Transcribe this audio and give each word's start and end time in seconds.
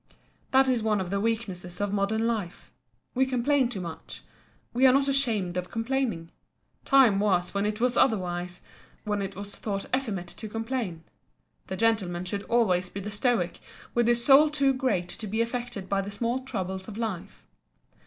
That 0.49 0.67
is 0.67 0.81
one 0.81 0.99
of 0.99 1.11
the 1.11 1.19
weaknesses 1.19 1.79
of 1.79 1.93
modern 1.93 2.25
life. 2.25 2.71
We 3.13 3.27
complain 3.27 3.69
too 3.69 3.81
much. 3.81 4.23
We 4.73 4.87
are 4.87 4.91
not 4.93 5.07
ashamed 5.07 5.57
of 5.57 5.69
complaining. 5.69 6.31
Time 6.85 7.19
was 7.19 7.53
when 7.53 7.67
it 7.67 7.79
was 7.79 7.95
otherwise—when 7.95 9.21
it 9.21 9.35
was 9.35 9.55
thought 9.55 9.85
effeminate 9.95 10.29
to 10.29 10.49
complain. 10.49 11.03
The 11.67 11.77
Gentleman 11.77 12.25
should 12.25 12.41
always 12.45 12.89
be 12.89 12.99
the 12.99 13.11
Stoic, 13.11 13.59
with 13.93 14.07
his 14.07 14.25
soul 14.25 14.49
too 14.49 14.73
great 14.73 15.07
to 15.09 15.27
be 15.27 15.39
affected 15.39 15.87
by 15.87 16.01
the 16.01 16.09
small 16.09 16.39
troubles 16.45 16.87
of 16.87 16.97
life. 16.97 17.45